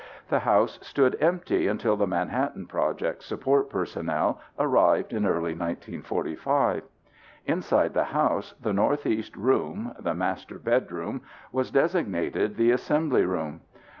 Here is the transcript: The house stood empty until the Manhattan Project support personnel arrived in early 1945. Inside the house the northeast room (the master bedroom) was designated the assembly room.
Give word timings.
The 0.29 0.39
house 0.39 0.79
stood 0.81 1.15
empty 1.21 1.67
until 1.67 1.95
the 1.95 2.07
Manhattan 2.07 2.65
Project 2.65 3.21
support 3.21 3.69
personnel 3.69 4.41
arrived 4.57 5.13
in 5.13 5.27
early 5.27 5.53
1945. 5.53 6.81
Inside 7.45 7.93
the 7.93 8.05
house 8.05 8.55
the 8.59 8.73
northeast 8.73 9.37
room 9.37 9.93
(the 9.99 10.15
master 10.15 10.57
bedroom) 10.57 11.21
was 11.51 11.69
designated 11.69 12.55
the 12.55 12.71
assembly 12.71 13.25
room. 13.25 13.61